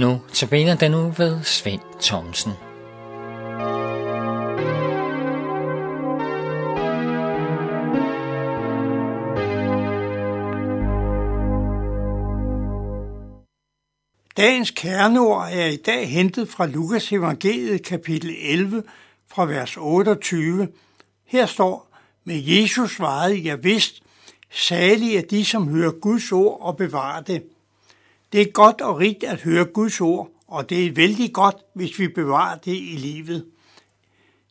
Nu 0.00 0.20
tabiner 0.32 0.74
den 0.74 0.90
nu 0.90 1.10
ved 1.18 1.44
Svend 1.44 1.80
Thomsen. 2.00 2.52
Dagens 14.36 14.70
kerneord 14.70 15.48
er 15.52 15.66
i 15.66 15.76
dag 15.76 16.10
hentet 16.10 16.48
fra 16.48 16.66
Lukas 16.66 17.12
evangeliet 17.12 17.82
kapitel 17.82 18.36
11 18.42 18.82
fra 19.28 19.44
vers 19.44 19.76
28. 19.76 20.68
Her 21.26 21.46
står, 21.46 21.96
med 22.24 22.42
Jesus 22.42 22.90
svarede 22.90 23.44
jeg 23.44 23.64
vidst, 23.64 24.02
salige 24.50 25.18
er 25.18 25.22
de, 25.22 25.44
som 25.44 25.68
hører 25.68 25.92
Guds 26.00 26.32
ord 26.32 26.60
og 26.60 26.76
bevarer 26.76 27.22
det. 27.22 27.42
Det 28.32 28.40
er 28.40 28.50
godt 28.52 28.80
og 28.80 28.98
rigtigt 28.98 29.32
at 29.32 29.40
høre 29.40 29.64
Guds 29.64 30.00
ord, 30.00 30.30
og 30.46 30.70
det 30.70 30.86
er 30.86 30.92
vældig 30.92 31.32
godt, 31.32 31.56
hvis 31.74 31.98
vi 31.98 32.08
bevarer 32.08 32.58
det 32.58 32.76
i 32.76 32.96
livet. 32.98 33.46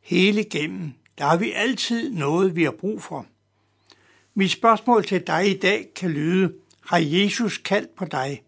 Hele 0.01 0.43
gennem, 0.43 0.93
der 1.17 1.25
har 1.25 1.37
vi 1.37 1.51
altid 1.51 2.11
noget, 2.11 2.55
vi 2.55 2.63
har 2.63 2.71
brug 2.71 3.03
for. 3.03 3.25
Mit 4.33 4.51
spørgsmål 4.51 5.05
til 5.05 5.27
dig 5.27 5.49
i 5.49 5.57
dag 5.57 5.87
kan 5.95 6.11
lyde, 6.11 6.53
har 6.85 6.97
Jesus 6.97 7.57
kaldt 7.57 7.95
på 7.95 8.05
dig? 8.05 8.43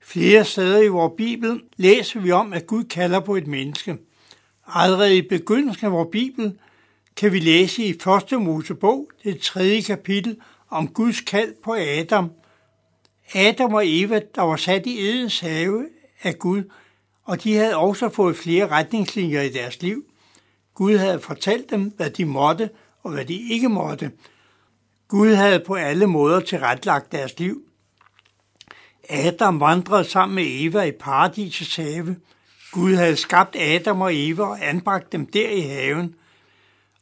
Flere 0.00 0.44
steder 0.44 0.82
i 0.82 0.88
vores 0.88 1.12
Bibel 1.16 1.62
læser 1.76 2.20
vi 2.20 2.30
om, 2.30 2.52
at 2.52 2.66
Gud 2.66 2.84
kalder 2.84 3.20
på 3.20 3.36
et 3.36 3.46
menneske. 3.46 3.96
Allerede 4.66 5.16
i 5.16 5.28
begyndelsen 5.28 5.86
af 5.86 5.92
vores 5.92 6.08
Bibel 6.12 6.58
kan 7.16 7.32
vi 7.32 7.40
læse 7.40 7.84
i 7.84 7.90
1. 8.32 8.40
Mosebog, 8.40 9.08
det 9.24 9.40
tredje 9.40 9.80
kapitel, 9.80 10.36
om 10.70 10.88
Guds 10.88 11.20
kald 11.20 11.54
på 11.64 11.74
Adam. 11.74 12.30
Adam 13.34 13.74
og 13.74 13.82
Eva, 13.86 14.20
der 14.34 14.42
var 14.42 14.56
sat 14.56 14.86
i 14.86 15.08
Edens 15.08 15.40
have 15.40 15.88
af 16.22 16.38
Gud, 16.38 16.62
og 17.24 17.44
de 17.44 17.54
havde 17.54 17.76
også 17.76 18.08
fået 18.08 18.36
flere 18.36 18.68
retningslinjer 18.68 19.42
i 19.42 19.48
deres 19.48 19.82
liv. 19.82 20.04
Gud 20.74 20.96
havde 20.96 21.20
fortalt 21.20 21.70
dem, 21.70 21.92
hvad 21.96 22.10
de 22.10 22.24
måtte 22.24 22.70
og 23.02 23.12
hvad 23.12 23.24
de 23.24 23.34
ikke 23.34 23.68
måtte. 23.68 24.10
Gud 25.08 25.34
havde 25.34 25.60
på 25.66 25.74
alle 25.74 26.06
måder 26.06 26.40
tilretlagt 26.40 27.12
deres 27.12 27.38
liv. 27.38 27.62
Adam 29.08 29.60
vandrede 29.60 30.04
sammen 30.04 30.34
med 30.34 30.44
Eva 30.46 30.82
i 30.82 30.90
paradisets 30.90 31.76
have. 31.76 32.16
Gud 32.72 32.94
havde 32.94 33.16
skabt 33.16 33.56
Adam 33.56 34.00
og 34.00 34.10
Eva 34.14 34.42
og 34.42 34.68
anbragt 34.68 35.12
dem 35.12 35.26
der 35.26 35.50
i 35.50 35.60
haven. 35.60 36.14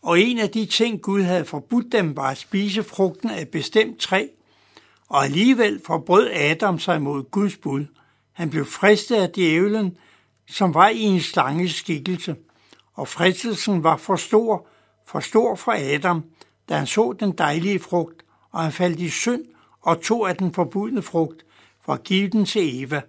Og 0.03 0.21
en 0.21 0.39
af 0.39 0.51
de 0.51 0.67
ting, 0.67 1.03
Gud 1.03 1.23
havde 1.23 1.45
forbudt 1.45 1.93
dem, 1.93 2.17
var 2.17 2.31
at 2.31 2.39
spise 2.39 2.83
frugten 2.83 3.31
af 3.31 3.43
et 3.43 3.49
bestemt 3.49 3.99
træ. 3.99 4.27
Og 5.11 5.25
alligevel 5.25 5.81
forbrød 5.87 6.31
Adam 6.33 6.79
sig 6.79 7.03
mod 7.03 7.31
Guds 7.31 7.57
bud. 7.57 7.87
Han 8.33 8.51
blev 8.51 8.65
fristet 8.65 9.17
af 9.17 9.31
djævlen, 9.31 9.97
som 10.49 10.75
var 10.75 10.89
i 10.89 11.01
en 11.01 11.21
slanges 11.21 11.75
skikkelse. 11.75 12.37
Og 12.95 13.09
fristelsen 13.09 13.83
var 13.83 13.97
for 13.97 14.17
stor, 14.17 14.67
for 15.07 15.21
stor 15.21 15.55
for 15.55 15.73
Adam, 15.95 16.25
da 16.69 16.75
han 16.75 16.87
så 16.87 17.15
den 17.21 17.33
dejlige 17.33 17.81
frugt, 17.81 18.25
og 18.51 18.63
han 18.63 18.73
faldt 18.73 19.01
i 19.01 19.11
synd 19.11 19.45
og 19.81 20.01
tog 20.03 20.29
af 20.29 20.37
den 20.37 20.55
forbudne 20.55 21.03
frugt, 21.03 21.45
for 21.85 21.93
at 21.93 22.05
give 22.05 22.29
den 22.29 22.45
til 22.45 22.83
Eva. 22.83 23.03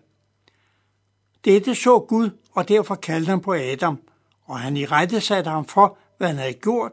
Dette 1.45 1.75
så 1.75 1.99
Gud, 1.99 2.29
og 2.51 2.67
derfor 2.69 2.95
kaldte 2.95 3.29
han 3.29 3.41
på 3.41 3.53
Adam, 3.53 3.99
og 4.45 4.59
han 4.59 4.77
i 4.77 4.85
rette 4.85 5.21
satte 5.21 5.49
ham 5.49 5.65
for, 5.65 5.97
hvad 6.17 6.27
han 6.27 6.37
havde 6.37 6.53
gjort, 6.53 6.91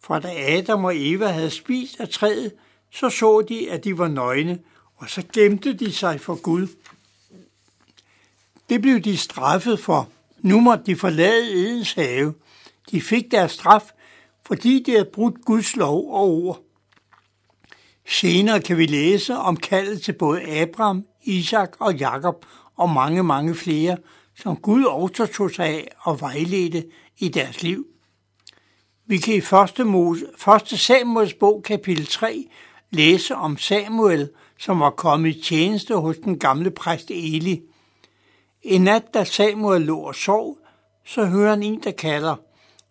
for 0.00 0.18
da 0.18 0.56
Adam 0.58 0.84
og 0.84 0.92
Eva 0.96 1.26
havde 1.26 1.50
spist 1.50 2.00
af 2.00 2.08
træet, 2.08 2.52
så 2.92 3.10
så 3.10 3.40
de, 3.48 3.70
at 3.70 3.84
de 3.84 3.98
var 3.98 4.08
nøgne, 4.08 4.58
og 4.96 5.10
så 5.10 5.22
gemte 5.32 5.72
de 5.72 5.92
sig 5.92 6.20
for 6.20 6.34
Gud. 6.34 6.68
Det 8.68 8.82
blev 8.82 9.00
de 9.00 9.16
straffet 9.16 9.80
for. 9.80 10.08
Nu 10.40 10.60
måtte 10.60 10.84
de 10.86 10.96
forlade 10.96 11.52
Edens 11.52 11.92
have. 11.92 12.34
De 12.90 13.00
fik 13.00 13.30
deres 13.30 13.52
straf, 13.52 13.82
fordi 14.46 14.82
de 14.82 14.90
havde 14.90 15.10
brudt 15.12 15.44
Guds 15.44 15.76
lov 15.76 16.12
og 16.12 16.28
ord. 16.28 16.62
Senere 18.08 18.60
kan 18.60 18.78
vi 18.78 18.86
læse 18.86 19.36
om 19.36 19.56
kaldet 19.56 20.02
til 20.02 20.12
både 20.12 20.42
Abraham, 20.42 21.06
Isak 21.22 21.76
og 21.78 21.96
Jakob 21.96 22.46
og 22.76 22.90
mange, 22.90 23.22
mange 23.22 23.54
flere, 23.54 23.96
som 24.38 24.56
Gud 24.56 24.84
også 24.84 25.26
tog 25.26 25.50
sig 25.50 25.66
af 25.66 25.88
og 25.98 26.20
vejledte 26.20 26.84
i 27.18 27.28
deres 27.28 27.62
liv. 27.62 27.86
Vi 29.06 29.18
kan 29.18 29.34
i 29.34 29.38
1. 29.80 29.86
Mose, 29.86 30.26
1. 30.72 30.78
Samuels 30.80 31.34
bog 31.34 31.62
kapitel 31.62 32.06
3 32.06 32.48
læse 32.92 33.34
om 33.34 33.58
Samuel, 33.58 34.30
som 34.58 34.80
var 34.80 34.90
kommet 34.90 35.36
i 35.36 35.42
tjeneste 35.42 35.96
hos 35.96 36.16
den 36.16 36.38
gamle 36.38 36.70
præst 36.70 37.10
Eli. 37.10 37.62
En 38.62 38.80
nat, 38.80 39.14
da 39.14 39.24
Samuel 39.24 39.82
lå 39.82 39.98
og 39.98 40.14
sov, 40.14 40.58
så 41.04 41.24
hører 41.24 41.50
han 41.50 41.62
en, 41.62 41.80
der 41.82 41.90
kalder, 41.90 42.36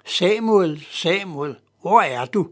Samuel, 0.06 0.85
Samuel, 0.91 1.56
hvor 1.81 2.01
er 2.01 2.25
du? 2.25 2.50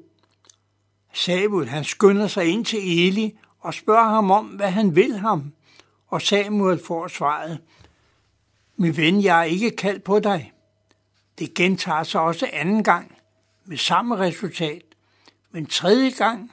Samuel 1.13 1.69
han 1.69 1.83
skynder 1.83 2.27
sig 2.27 2.45
ind 2.45 2.65
til 2.65 3.07
Eli 3.07 3.37
og 3.59 3.73
spørger 3.73 4.09
ham 4.09 4.31
om, 4.31 4.45
hvad 4.45 4.71
han 4.71 4.95
vil 4.95 5.17
ham. 5.17 5.53
Og 6.07 6.21
Samuel 6.21 6.81
får 6.85 7.07
svaret, 7.07 7.59
min 8.77 8.97
ven, 8.97 9.23
jeg 9.23 9.39
er 9.39 9.43
ikke 9.43 9.71
kaldt 9.71 10.03
på 10.03 10.19
dig. 10.19 10.53
Det 11.39 11.53
gentager 11.53 12.03
sig 12.03 12.21
også 12.21 12.49
anden 12.53 12.83
gang 12.83 13.15
med 13.65 13.77
samme 13.77 14.17
resultat. 14.17 14.83
Men 15.51 15.65
tredje 15.65 16.09
gang, 16.09 16.51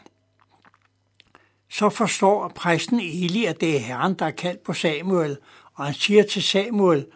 så 1.79 1.89
forstår 1.89 2.49
præsten 2.49 3.01
Eli, 3.01 3.45
at 3.45 3.61
det 3.61 3.77
er 3.77 3.81
Herren, 3.81 4.15
der 4.15 4.27
er 4.27 4.31
kaldt 4.31 4.63
på 4.63 4.73
Samuel, 4.73 5.37
og 5.75 5.85
han 5.85 5.95
siger 5.95 6.23
til 6.23 6.43
Samuel, 6.43 7.07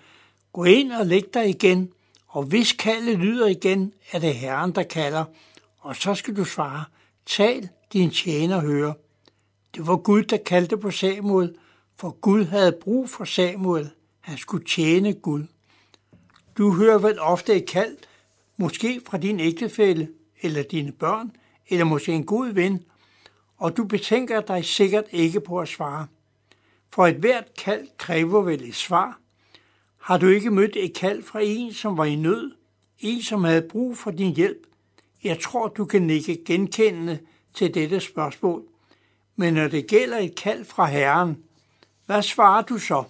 gå 0.52 0.64
ind 0.64 0.92
og 0.92 1.06
læg 1.06 1.34
dig 1.34 1.48
igen, 1.48 1.92
og 2.28 2.42
hvis 2.42 2.72
kaldet 2.72 3.18
lyder 3.18 3.46
igen, 3.46 3.92
er 4.12 4.18
det 4.18 4.34
Herren, 4.34 4.72
der 4.74 4.82
kalder, 4.82 5.24
og 5.78 5.96
så 5.96 6.14
skal 6.14 6.36
du 6.36 6.44
svare, 6.44 6.84
tal, 7.26 7.68
din 7.92 8.10
tjener 8.10 8.60
hører. 8.60 8.92
Det 9.74 9.86
var 9.86 9.96
Gud, 9.96 10.22
der 10.22 10.36
kaldte 10.36 10.76
på 10.76 10.90
Samuel, 10.90 11.54
for 11.96 12.10
Gud 12.10 12.44
havde 12.44 12.72
brug 12.72 13.10
for 13.10 13.24
Samuel. 13.24 13.90
Han 14.20 14.38
skulle 14.38 14.64
tjene 14.64 15.12
Gud. 15.12 15.44
Du 16.58 16.72
hører 16.72 16.98
vel 16.98 17.20
ofte 17.20 17.54
et 17.54 17.66
kald, 17.66 17.96
måske 18.56 19.00
fra 19.06 19.18
din 19.18 19.40
ægtefælle, 19.40 20.08
eller 20.42 20.62
dine 20.62 20.92
børn, 20.92 21.30
eller 21.68 21.84
måske 21.84 22.12
en 22.12 22.26
god 22.26 22.52
ven, 22.52 22.84
og 23.60 23.76
du 23.76 23.84
betænker 23.84 24.40
dig 24.40 24.64
sikkert 24.64 25.04
ikke 25.10 25.40
på 25.40 25.60
at 25.60 25.68
svare. 25.68 26.06
For 26.90 27.06
et 27.06 27.16
hvert 27.16 27.54
kald 27.58 27.88
kræver 27.98 28.42
vel 28.42 28.68
et 28.68 28.74
svar. 28.74 29.20
Har 29.98 30.18
du 30.18 30.28
ikke 30.28 30.50
mødt 30.50 30.76
et 30.76 30.94
kald 30.94 31.22
fra 31.22 31.40
en, 31.42 31.72
som 31.72 31.96
var 31.96 32.04
i 32.04 32.14
nød, 32.14 32.52
en, 32.98 33.22
som 33.22 33.44
havde 33.44 33.62
brug 33.62 33.98
for 33.98 34.10
din 34.10 34.36
hjælp? 34.36 34.66
Jeg 35.24 35.40
tror, 35.40 35.68
du 35.68 35.84
kan 35.84 36.02
nikke 36.02 36.44
genkendende 36.44 37.18
til 37.54 37.74
dette 37.74 38.00
spørgsmål. 38.00 38.64
Men 39.36 39.54
når 39.54 39.68
det 39.68 39.86
gælder 39.86 40.18
et 40.18 40.34
kald 40.34 40.64
fra 40.64 40.86
Herren, 40.86 41.38
hvad 42.06 42.22
svarer 42.22 42.62
du 42.62 42.78
så? 42.78 43.04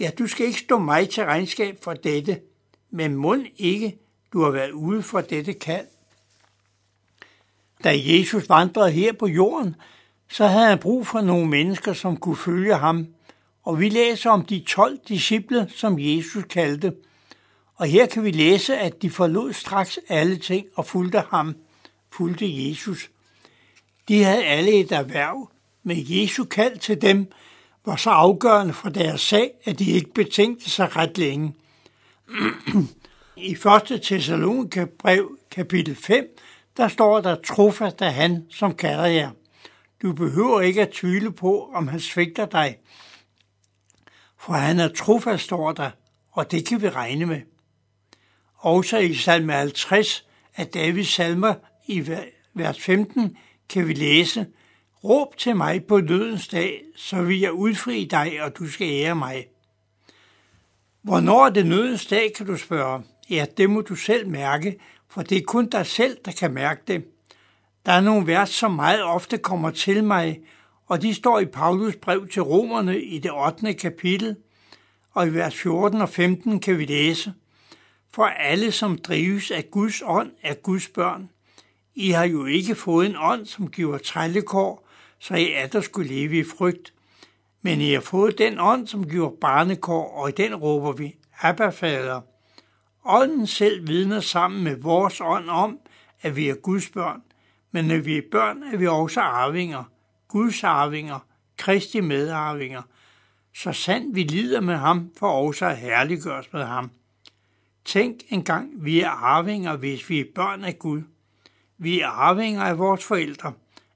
Ja, 0.00 0.10
du 0.18 0.26
skal 0.26 0.46
ikke 0.46 0.58
stå 0.58 0.78
mig 0.78 1.08
til 1.08 1.24
regnskab 1.24 1.78
for 1.82 1.94
dette, 1.94 2.40
men 2.90 3.16
mund 3.16 3.46
ikke, 3.56 3.98
du 4.32 4.42
har 4.42 4.50
været 4.50 4.70
ude 4.70 5.02
for 5.02 5.20
dette 5.20 5.52
kald. 5.52 5.86
Da 7.84 7.92
Jesus 7.94 8.48
vandrede 8.48 8.90
her 8.90 9.12
på 9.12 9.26
jorden, 9.26 9.76
så 10.30 10.46
havde 10.46 10.66
han 10.66 10.78
brug 10.78 11.06
for 11.06 11.20
nogle 11.20 11.46
mennesker, 11.46 11.92
som 11.92 12.16
kunne 12.16 12.36
følge 12.36 12.74
ham. 12.74 13.06
Og 13.62 13.80
vi 13.80 13.88
læser 13.88 14.30
om 14.30 14.44
de 14.44 14.60
12 14.60 14.98
disciple, 15.08 15.68
som 15.76 15.98
Jesus 15.98 16.44
kaldte. 16.50 16.92
Og 17.76 17.86
her 17.86 18.06
kan 18.06 18.24
vi 18.24 18.30
læse, 18.30 18.76
at 18.76 19.02
de 19.02 19.10
forlod 19.10 19.52
straks 19.52 19.98
alle 20.08 20.36
ting 20.36 20.66
og 20.74 20.86
fulgte 20.86 21.22
ham, 21.30 21.56
fulgte 22.10 22.68
Jesus. 22.68 23.10
De 24.08 24.24
havde 24.24 24.44
alle 24.44 24.72
et 24.72 24.92
erhverv, 24.92 25.50
men 25.82 25.96
Jesu 26.00 26.44
kald 26.44 26.78
til 26.78 27.02
dem 27.02 27.32
var 27.84 27.96
så 27.96 28.10
afgørende 28.10 28.74
for 28.74 28.88
deres 28.88 29.20
sag, 29.20 29.50
at 29.64 29.78
de 29.78 29.90
ikke 29.90 30.12
betænkte 30.12 30.70
sig 30.70 30.96
ret 30.96 31.18
længe. 31.18 31.54
I 33.36 33.56
1. 33.92 34.00
Thessalonika 34.02 34.84
brev 34.98 35.38
kapitel 35.50 35.96
5, 35.96 36.36
der 36.76 36.88
står 36.88 37.20
der 37.20 37.34
trofast 37.34 38.02
af 38.02 38.14
han, 38.14 38.46
som 38.50 38.74
kalder 38.74 39.06
jer. 39.06 39.30
Du 40.02 40.12
behøver 40.12 40.60
ikke 40.60 40.82
at 40.82 40.90
tvivle 40.90 41.32
på, 41.32 41.70
om 41.74 41.88
han 41.88 42.00
svigter 42.00 42.46
dig. 42.46 42.76
For 44.38 44.52
han 44.52 44.80
er 44.80 44.88
trofast, 44.88 45.44
står 45.44 45.72
der, 45.72 45.90
og 46.30 46.50
det 46.50 46.66
kan 46.66 46.82
vi 46.82 46.88
regne 46.88 47.26
med. 47.26 47.40
Også 48.56 48.98
i 48.98 49.14
salme 49.14 49.52
50 49.52 50.26
af 50.56 50.66
Davids 50.66 51.08
salmer 51.08 51.54
i 51.86 52.08
vers 52.54 52.80
15 52.80 53.36
kan 53.68 53.88
vi 53.88 53.92
læse, 53.92 54.46
Råb 55.04 55.36
til 55.36 55.56
mig 55.56 55.84
på 55.84 56.00
nødens 56.00 56.48
dag, 56.48 56.82
så 56.96 57.22
vil 57.22 57.40
jeg 57.40 57.52
udfri 57.52 58.04
dig, 58.04 58.42
og 58.42 58.58
du 58.58 58.66
skal 58.66 58.88
ære 58.90 59.14
mig. 59.14 59.46
Hvornår 61.02 61.46
er 61.46 61.50
det 61.50 61.66
nødens 61.66 62.06
dag, 62.06 62.32
kan 62.36 62.46
du 62.46 62.56
spørge. 62.56 63.02
Ja, 63.30 63.46
det 63.56 63.70
må 63.70 63.80
du 63.80 63.94
selv 63.94 64.28
mærke, 64.28 64.78
for 65.12 65.22
det 65.22 65.38
er 65.38 65.42
kun 65.46 65.66
dig 65.66 65.86
selv, 65.86 66.18
der 66.24 66.32
kan 66.32 66.52
mærke 66.52 66.82
det. 66.88 67.04
Der 67.86 67.92
er 67.92 68.00
nogle 68.00 68.26
vers, 68.26 68.50
som 68.50 68.70
meget 68.70 69.02
ofte 69.02 69.38
kommer 69.38 69.70
til 69.70 70.04
mig, 70.04 70.40
og 70.86 71.02
de 71.02 71.14
står 71.14 71.38
i 71.38 71.46
Paulus 71.46 71.96
brev 71.96 72.28
til 72.28 72.42
romerne 72.42 73.00
i 73.00 73.18
det 73.18 73.30
8. 73.46 73.74
kapitel. 73.74 74.36
og 75.10 75.26
i 75.26 75.30
vers 75.30 75.54
14 75.54 76.00
og 76.00 76.08
15 76.08 76.60
kan 76.60 76.78
vi 76.78 76.84
læse, 76.84 77.32
For 78.10 78.24
alle, 78.24 78.72
som 78.72 78.98
drives 78.98 79.50
af 79.50 79.70
Guds 79.70 80.02
ånd, 80.04 80.30
er 80.42 80.54
Guds 80.54 80.88
børn. 80.88 81.30
I 81.94 82.10
har 82.10 82.24
jo 82.24 82.46
ikke 82.46 82.74
fået 82.74 83.06
en 83.06 83.16
ånd, 83.18 83.46
som 83.46 83.70
giver 83.70 83.98
trællekår, 83.98 84.88
så 85.18 85.34
I 85.34 85.52
er 85.52 85.66
der 85.66 85.80
skulle 85.80 86.08
leve 86.08 86.38
i 86.38 86.44
frygt. 86.44 86.92
Men 87.62 87.80
I 87.80 87.92
har 87.92 88.00
fået 88.00 88.38
den 88.38 88.60
ånd, 88.60 88.86
som 88.86 89.08
giver 89.08 89.30
barnekår, 89.40 90.08
og 90.08 90.28
i 90.28 90.32
den 90.32 90.54
råber 90.54 90.92
vi, 90.92 91.16
Abba, 91.40 91.68
Fader. 91.68 92.31
Ånden 93.04 93.46
selv 93.46 93.88
vidner 93.88 94.20
sammen 94.20 94.64
med 94.64 94.76
vores 94.76 95.20
ånd 95.20 95.48
om, 95.48 95.78
at 96.20 96.36
vi 96.36 96.48
er 96.48 96.54
Guds 96.54 96.88
børn, 96.88 97.22
men 97.72 97.84
når 97.84 97.98
vi 97.98 98.18
er 98.18 98.22
børn, 98.30 98.62
er 98.62 98.76
vi 98.76 98.86
også 98.86 99.20
arvinger, 99.20 99.84
Guds 100.28 100.64
arvinger, 100.64 101.18
Kristi 101.56 102.00
medarvinger, 102.00 102.82
så 103.54 103.72
sandt 103.72 104.16
vi 104.16 104.22
lider 104.22 104.60
med 104.60 104.76
ham, 104.76 105.10
for 105.18 105.28
også 105.28 105.66
at 105.66 105.76
herliggøres 105.76 106.52
med 106.52 106.64
ham. 106.64 106.90
Tænk 107.84 108.20
engang, 108.28 108.84
vi 108.84 109.00
er 109.00 109.10
arvinger, 109.10 109.76
hvis 109.76 110.10
vi 110.10 110.20
er 110.20 110.24
børn 110.34 110.64
af 110.64 110.78
Gud. 110.78 111.02
Vi 111.78 112.00
er 112.00 112.08
arvinger 112.08 112.62
af 112.62 112.78
vores 112.78 113.04
forældre. 113.04 113.52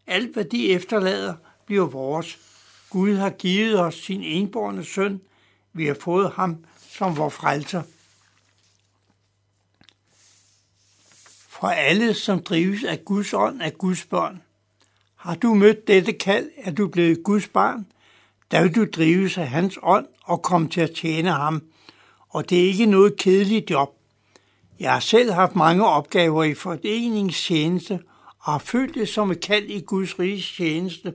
Alt, 0.07 0.33
hvad 0.35 0.45
de 0.45 0.71
efterlader, 0.73 1.35
bliver 1.67 1.87
vores. 1.87 2.39
Gud 2.91 3.17
har 3.17 3.31
givet 3.31 3.81
os 3.81 3.95
sin 3.95 4.23
enborne 4.23 4.85
søn. 4.85 5.21
Vi 5.73 5.87
har 5.87 5.97
fået 6.01 6.31
ham 6.31 6.65
som 6.89 7.17
vor 7.17 7.29
frelser. 7.29 7.83
For 11.61 11.69
alle, 11.69 12.15
som 12.15 12.43
drives 12.43 12.85
af 12.85 13.05
Guds 13.05 13.33
ånd, 13.35 13.63
af 13.63 13.79
Guds 13.79 14.05
børn. 14.05 14.43
Har 15.17 15.35
du 15.35 15.55
mødt 15.55 15.87
dette 15.87 16.13
kald, 16.13 16.51
er 16.57 16.71
du 16.71 16.89
blevet 16.89 17.25
Guds 17.25 17.49
barn, 17.49 17.87
der 18.51 18.63
vil 18.63 18.75
du 18.75 18.85
drives 18.85 19.39
af 19.39 19.49
hans 19.49 19.79
ånd 19.83 20.07
og 20.25 20.43
komme 20.43 20.69
til 20.69 20.81
at 20.81 20.91
tjene 20.91 21.31
ham. 21.31 21.63
Og 22.29 22.51
det 22.51 22.61
er 22.61 22.67
ikke 22.67 22.87
noget 22.87 23.17
kedeligt 23.17 23.71
job. 23.71 23.97
Jeg 24.81 24.93
har 24.93 25.01
selv 25.01 25.33
haft 25.33 25.57
mange 25.57 25.87
opgaver 25.87 26.45
i 26.45 26.55
foreningstjeneste 26.55 28.01
og 28.39 28.53
har 28.53 28.59
følt 28.59 28.95
det 28.95 29.09
som 29.09 29.31
et 29.31 29.41
kald 29.41 29.65
i 29.65 29.81
Guds 29.81 30.19
riges 30.19 30.53
tjeneste. 30.57 31.15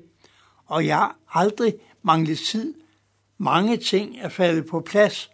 Og 0.65 0.85
jeg 0.85 0.97
har 0.97 1.15
aldrig 1.33 1.73
manglet 2.03 2.39
tid. 2.39 2.73
Mange 3.38 3.77
ting 3.77 4.17
er 4.19 4.29
faldet 4.29 4.65
på 4.65 4.79
plads. 4.79 5.29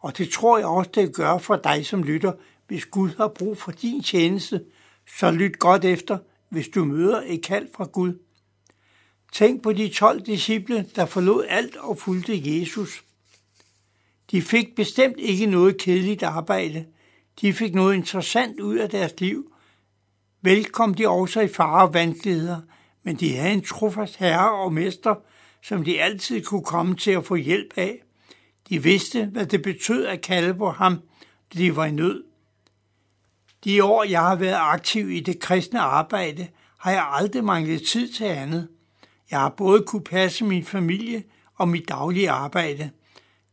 Og 0.00 0.18
det 0.18 0.30
tror 0.30 0.58
jeg 0.58 0.66
også, 0.66 0.90
det 0.94 1.14
gør 1.14 1.38
for 1.38 1.56
dig, 1.56 1.86
som 1.86 2.02
lytter, 2.02 2.32
hvis 2.66 2.84
Gud 2.84 3.10
har 3.16 3.28
brug 3.28 3.58
for 3.58 3.72
din 3.72 4.02
tjeneste. 4.02 4.64
Så 5.18 5.30
lyt 5.30 5.58
godt 5.58 5.84
efter, 5.84 6.18
hvis 6.48 6.68
du 6.68 6.84
møder 6.84 7.22
et 7.26 7.42
kald 7.42 7.68
fra 7.76 7.84
Gud. 7.84 8.18
Tænk 9.32 9.62
på 9.62 9.72
de 9.72 9.88
12 9.88 10.20
disciple, 10.20 10.86
der 10.96 11.06
forlod 11.06 11.44
alt 11.48 11.76
og 11.76 11.98
fulgte 11.98 12.60
Jesus. 12.60 13.04
De 14.30 14.42
fik 14.42 14.74
bestemt 14.76 15.18
ikke 15.18 15.46
noget 15.46 15.78
kedeligt 15.78 16.22
arbejde. 16.22 16.86
De 17.40 17.52
fik 17.52 17.74
noget 17.74 17.94
interessant 17.94 18.60
ud 18.60 18.76
af 18.76 18.90
deres 18.90 19.20
liv. 19.20 19.52
Velkom 20.42 20.94
de 20.94 21.08
også 21.08 21.40
i 21.40 21.48
fare 21.48 21.86
og 21.86 21.94
vanskeligheder, 21.94 22.60
men 23.02 23.16
de 23.16 23.36
havde 23.36 23.52
en 23.52 23.62
trofast 23.62 24.16
herre 24.16 24.52
og 24.52 24.72
mester, 24.72 25.14
som 25.62 25.84
de 25.84 26.02
altid 26.02 26.42
kunne 26.42 26.64
komme 26.64 26.96
til 26.96 27.10
at 27.10 27.24
få 27.24 27.34
hjælp 27.34 27.72
af. 27.76 28.02
De 28.68 28.82
vidste, 28.82 29.24
hvad 29.24 29.46
det 29.46 29.62
betød 29.62 30.06
at 30.06 30.20
kalde 30.20 30.54
på 30.54 30.70
ham, 30.70 31.00
da 31.54 31.58
de 31.58 31.76
var 31.76 31.84
i 31.84 31.92
nød. 31.92 32.24
De 33.64 33.84
år, 33.84 34.04
jeg 34.04 34.20
har 34.20 34.36
været 34.36 34.58
aktiv 34.60 35.10
i 35.10 35.20
det 35.20 35.40
kristne 35.40 35.80
arbejde, 35.80 36.48
har 36.78 36.90
jeg 36.90 37.08
aldrig 37.12 37.44
manglet 37.44 37.82
tid 37.82 38.12
til 38.12 38.24
andet. 38.24 38.68
Jeg 39.30 39.40
har 39.40 39.48
både 39.48 39.82
kunne 39.82 40.04
passe 40.04 40.44
min 40.44 40.64
familie 40.64 41.24
og 41.54 41.68
mit 41.68 41.88
daglige 41.88 42.30
arbejde. 42.30 42.90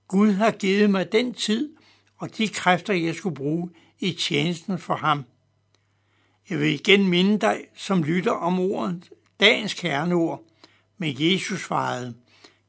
Gud 0.07 0.31
har 0.31 0.51
givet 0.51 0.89
mig 0.89 1.11
den 1.11 1.33
tid 1.33 1.69
og 2.17 2.37
de 2.37 2.47
kræfter, 2.47 2.93
jeg 2.93 3.15
skulle 3.15 3.35
bruge 3.35 3.69
i 3.99 4.11
tjenesten 4.11 4.79
for 4.79 4.95
ham. 4.95 5.23
Jeg 6.49 6.59
vil 6.59 6.73
igen 6.73 7.07
minde 7.07 7.39
dig, 7.39 7.61
som 7.75 8.03
lytter 8.03 8.31
om 8.31 8.59
ordet, 8.59 9.09
dagens 9.39 9.73
kerneord, 9.73 10.43
med 10.97 11.13
Jesus 11.19 11.61
svarede, 11.61 12.13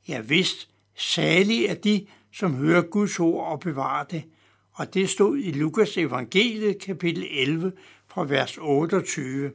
Jeg 0.08 0.28
vidst, 0.28 0.68
salig 0.96 1.64
er 1.64 1.74
de, 1.74 2.06
som 2.32 2.54
hører 2.54 2.82
Guds 2.82 3.20
ord 3.20 3.46
og 3.46 3.60
bevarer 3.60 4.04
det. 4.04 4.24
Og 4.72 4.94
det 4.94 5.10
stod 5.10 5.38
i 5.38 5.50
Lukas 5.50 5.98
evangeliet 5.98 6.78
kapitel 6.78 7.26
11 7.30 7.72
fra 8.08 8.24
vers 8.24 8.58
28. 8.58 9.52